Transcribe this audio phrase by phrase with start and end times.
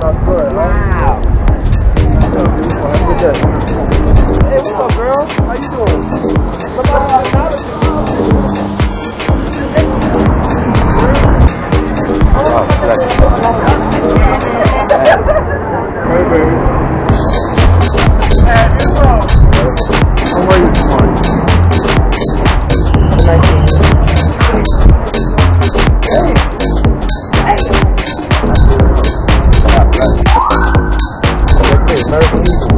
[0.00, 1.27] Sounds
[32.30, 32.77] Thank you.